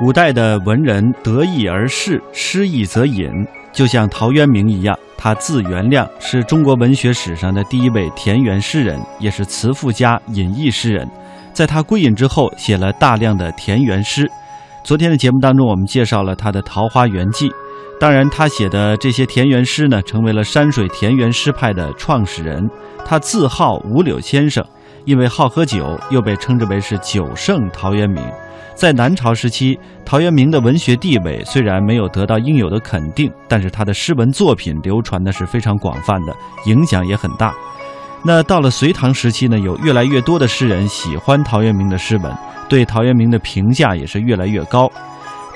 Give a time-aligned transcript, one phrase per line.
[0.00, 3.30] 古代的文人得意而仕，失意则隐，
[3.70, 11.06] 就像陶渊明一样，他字元亮，是中国文学史上的第一位田园诗人，也是词赋家、隐逸诗人。
[11.52, 14.26] 在他归隐之后，写了大量的田园诗。
[14.82, 17.50] 昨天的节目当中，我们介绍了他的《桃花源记》。
[18.00, 22.66] 当然，他写的这些田园诗呢，成为了山水田园诗派的创始人。
[23.04, 24.64] 他自号五柳先生，
[25.04, 28.24] 因为好喝酒，又被称之为是酒圣陶渊明。
[28.74, 36.34] 在南朝时期，陶渊明的文学地位虽然没有得到应有的肯定，但是他的诗文作品流传的是非常广泛的，
[36.66, 37.54] 影响也很大。
[38.24, 42.34] 那到了隋唐时期呢，有越来越多的诗人喜欢陶渊明的诗文，
[42.68, 44.90] 对陶渊明的评价也是越来越高。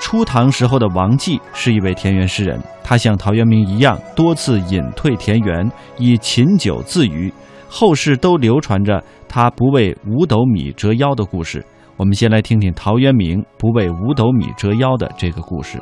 [0.00, 7.32] 初唐时候的王继是一位田园诗人，他像陶渊明一样，多次隐退田园，以琴酒自娱。
[7.68, 11.64] 后世都流传着他不为五斗米折腰的故事。
[11.96, 15.78] 我们先来听听陶渊明不为五斗米折腰的这个故事。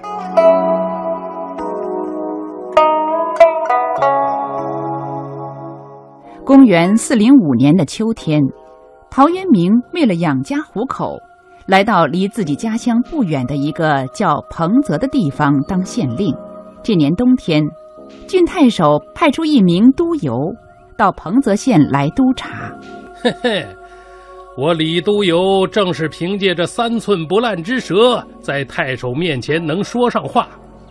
[6.44, 8.42] 公元四零五年的秋天，
[9.10, 11.16] 陶渊明为了养家糊口。
[11.66, 16.34] 来到离自己家乡不远的一个叫彭泽的地方当县令。
[16.82, 17.62] 这年冬天，
[18.26, 20.34] 郡太守派出一名督邮
[20.96, 22.76] 到彭泽县来督察。
[23.14, 23.66] 嘿嘿，
[24.56, 30.46] 我李督邮正是凭借着三寸不烂之舌，在太守面前能说上话。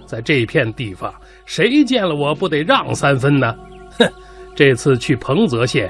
[0.06, 1.14] 在这片地方，
[1.46, 3.54] 谁见了我不得让三分呢？
[4.00, 4.12] 哼，
[4.56, 5.90] 这次去彭泽县，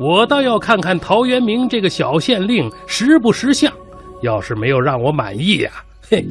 [0.00, 3.72] 我倒要看看陶渊明这个小县令识不识相。
[4.22, 5.70] 要是没有让我满意呀，
[6.10, 6.24] 嘿，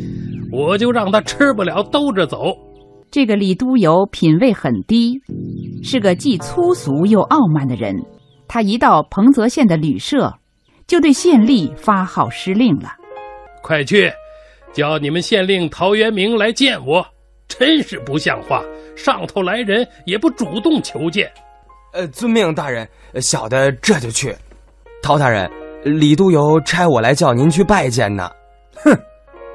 [0.52, 2.54] 我就让他吃不了兜着走。
[3.10, 5.20] 这个李督邮品位很低，
[5.82, 7.96] 是个既粗俗又傲慢的人。
[8.48, 10.34] 他一到彭泽县的旅社，
[10.92, 12.94] 就对县吏发号施令了
[13.64, 14.12] ：“快去，
[14.74, 17.02] 叫你们县令陶渊明来见我！
[17.48, 18.62] 真是不像话，
[18.94, 21.32] 上头来人也不主动求见。”
[21.96, 22.86] 呃，遵命，大人，
[23.22, 24.36] 小的这就去。
[25.02, 25.50] 陶大人。
[25.86, 28.30] 李督邮差我来叫您去拜见呢。
[28.84, 28.92] 哼，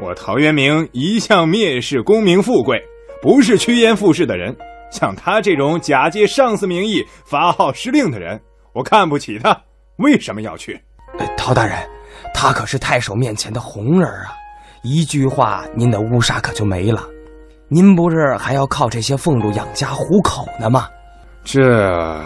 [0.00, 2.82] 我陶渊明一向蔑视功名富贵，
[3.20, 4.56] 不是趋炎附势的人。
[4.90, 8.40] 像他这种假借上司名义发号施令的人，
[8.72, 9.54] 我看不起他。
[9.98, 10.80] 为什么要去？
[11.36, 11.78] 陶大人，
[12.34, 14.34] 他可是太守面前的红人啊！
[14.82, 17.04] 一句话，您的乌纱可就没了。
[17.68, 20.88] 您不是还要靠这些俸禄养家糊口呢吗？
[21.44, 22.24] 这，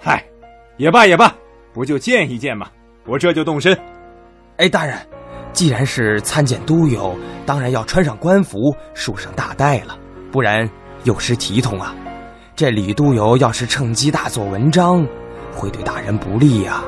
[0.00, 0.24] 嗨，
[0.76, 1.32] 也罢也罢，
[1.72, 2.68] 不就见一见吗？
[3.06, 3.76] 我这就动身。
[4.56, 4.96] 哎，大人，
[5.52, 7.16] 既然是参见督邮，
[7.46, 9.96] 当然要穿上官服，束上大带了，
[10.30, 10.68] 不然
[11.04, 11.94] 有失体统啊。
[12.54, 15.06] 这李督邮要是趁机大做文章，
[15.54, 16.82] 会对大人不利呀。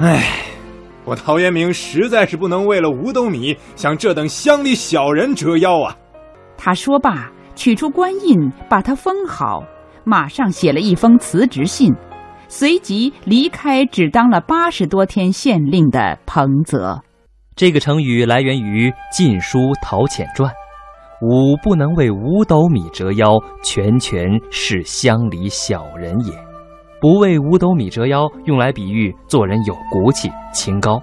[0.00, 0.22] 哎，
[1.04, 5.96] 我陶渊明实在是不能为了五斗米向这等乡里小人折腰啊。
[6.56, 9.64] 他说罢，取出官印，把它封好，
[10.04, 11.92] 马上写了一封辞职信。
[12.46, 17.02] 随即离开只当了八十多天县令的彭泽。
[17.56, 20.48] 这个成语来源于《晋书·陶潜传》
[21.20, 26.32] ：“吾不能为五斗米折腰，全权是乡里小人也。”
[27.00, 31.00] 不为五斗米折腰，用来比喻做人有骨气、清高。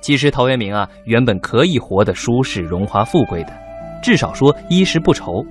[0.00, 3.52] 其实陶渊明啊，原本可以活得舒适、荣华富贵的，
[4.02, 5.44] 至少说衣食不愁，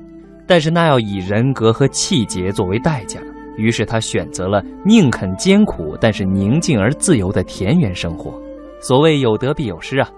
[0.45, 3.19] 但是那要以人格和气节作为代价。
[3.57, 8.33] 于是他选择了宁肯艰苦，但是宁静而自由的田园生活。
[8.81, 10.09] 所谓有得必有失啊，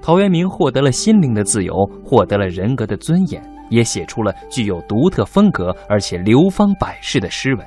[0.00, 7.66] 陶渊明获得了心灵的自由，获得了人格的尊严，也写出了具有独特风格而且流芳百世的诗文，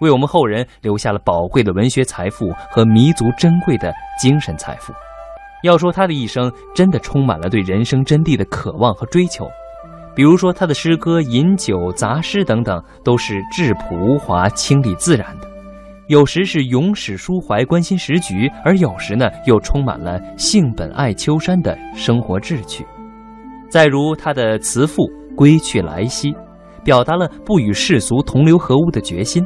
[0.00, 4.92] 为我们后人留下了宝贵的文学财富和弥足珍贵的精神财富。
[5.62, 9.48] 要说他的一生真的充满了对人生真谛的渴望和追求。
[10.14, 15.46] 比如说，他的诗歌、饮酒、杂诗等等，都是质朴无华、清丽自然的；
[16.08, 22.84] 有时是咏史抒怀、关心时局，而有时呢，又充满了性本爱丘山的生活志趣。
[23.68, 25.04] 再如他的词赋
[25.36, 26.32] 《归去来兮》，
[26.82, 29.44] 表达了不与世俗同流合污的决心；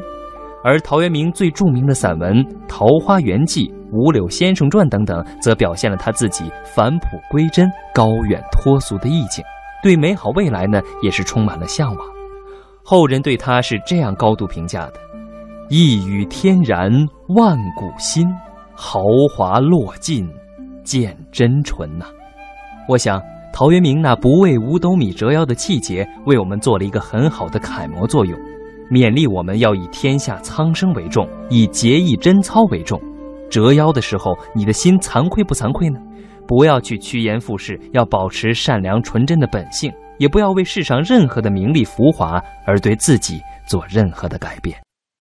[0.63, 2.37] 而陶渊明最著名的散文
[2.67, 9.43] 《桃花源记》《五柳先生传》等等，则表现了他自己返璞归真、高远脱俗的意境。
[9.83, 12.07] 对美好未来呢，也是充满了向往。
[12.81, 14.93] 后人对他是这样高度评价的
[15.69, 16.89] ：“一语天然
[17.35, 18.25] 万古新，
[18.73, 19.01] 豪
[19.35, 20.25] 华落尽
[20.85, 22.05] 见真纯呐。”
[22.87, 23.21] 我想，
[23.51, 28.39] 陶渊明那不为五斗米折腰的气节，为我们做了一个很好的楷模作用，
[28.93, 33.01] 勉励我们要以天下苍生为重，以节义贞操为重。
[33.49, 35.99] 折腰的时候，你的心惭愧不惭愧呢？
[36.47, 44.82] 不要去趋炎附势，要保持善良纯真的本性，也不要为世上任何的名利浮华而对自己做任何的改变。